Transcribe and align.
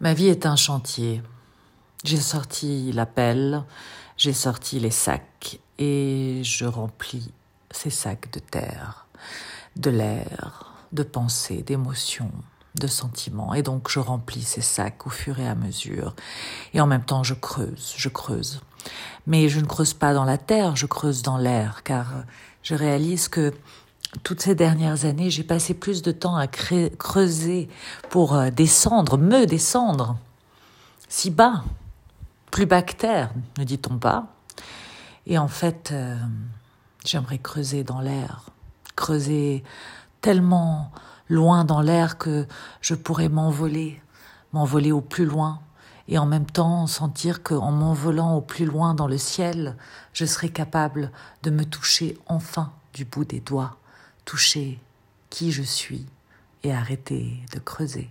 Ma 0.00 0.12
vie 0.12 0.28
est 0.28 0.44
un 0.44 0.56
chantier. 0.56 1.22
J'ai 2.04 2.20
sorti 2.20 2.92
la 2.92 3.06
pelle, 3.06 3.64
j'ai 4.18 4.34
sorti 4.34 4.78
les 4.78 4.90
sacs 4.90 5.58
et 5.78 6.42
je 6.44 6.66
remplis 6.66 7.32
ces 7.70 7.88
sacs 7.88 8.30
de 8.30 8.38
terre, 8.38 9.06
de 9.76 9.88
l'air, 9.88 10.74
de 10.92 11.02
pensées, 11.02 11.62
d'émotions, 11.62 12.30
de 12.74 12.86
sentiments. 12.86 13.54
Et 13.54 13.62
donc 13.62 13.88
je 13.90 13.98
remplis 13.98 14.42
ces 14.42 14.60
sacs 14.60 15.06
au 15.06 15.10
fur 15.10 15.40
et 15.40 15.48
à 15.48 15.54
mesure. 15.54 16.14
Et 16.74 16.80
en 16.82 16.86
même 16.86 17.04
temps 17.04 17.22
je 17.22 17.32
creuse, 17.32 17.94
je 17.96 18.10
creuse. 18.10 18.60
Mais 19.26 19.48
je 19.48 19.60
ne 19.60 19.66
creuse 19.66 19.94
pas 19.94 20.12
dans 20.12 20.24
la 20.24 20.36
terre, 20.36 20.76
je 20.76 20.84
creuse 20.84 21.22
dans 21.22 21.38
l'air, 21.38 21.82
car 21.84 22.12
je 22.62 22.74
réalise 22.74 23.28
que 23.28 23.54
toutes 24.22 24.40
ces 24.40 24.54
dernières 24.54 25.04
années, 25.04 25.30
j'ai 25.30 25.42
passé 25.44 25.74
plus 25.74 26.02
de 26.02 26.12
temps 26.12 26.36
à 26.36 26.46
creuser 26.46 27.68
pour 28.10 28.34
euh, 28.34 28.50
descendre, 28.50 29.18
me 29.18 29.46
descendre, 29.46 30.16
si 31.08 31.30
bas, 31.30 31.64
plus 32.50 32.66
bas 32.66 32.82
que 32.82 32.94
terre, 32.94 33.30
ne 33.58 33.64
dit-on 33.64 33.98
pas. 33.98 34.28
Et 35.26 35.38
en 35.38 35.48
fait, 35.48 35.90
euh, 35.92 36.16
j'aimerais 37.04 37.38
creuser 37.38 37.84
dans 37.84 38.00
l'air, 38.00 38.46
creuser 38.94 39.64
tellement 40.20 40.90
loin 41.28 41.64
dans 41.64 41.80
l'air 41.80 42.18
que 42.18 42.46
je 42.80 42.94
pourrais 42.94 43.28
m'envoler, 43.28 44.00
m'envoler 44.52 44.92
au 44.92 45.00
plus 45.00 45.26
loin, 45.26 45.60
et 46.08 46.18
en 46.18 46.26
même 46.26 46.46
temps 46.46 46.86
sentir 46.86 47.42
qu'en 47.42 47.72
m'envolant 47.72 48.36
au 48.36 48.40
plus 48.40 48.64
loin 48.64 48.94
dans 48.94 49.08
le 49.08 49.18
ciel, 49.18 49.76
je 50.12 50.24
serais 50.24 50.50
capable 50.50 51.10
de 51.42 51.50
me 51.50 51.64
toucher 51.64 52.16
enfin 52.26 52.72
du 52.94 53.04
bout 53.04 53.24
des 53.24 53.40
doigts 53.40 53.76
toucher 54.26 54.78
qui 55.30 55.52
je 55.52 55.62
suis 55.62 56.04
et 56.62 56.72
arrêter 56.72 57.38
de 57.54 57.58
creuser. 57.58 58.10